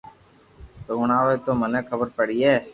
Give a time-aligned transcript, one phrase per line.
[0.85, 2.53] تو ھڻاوي تو مني خبر پڙئي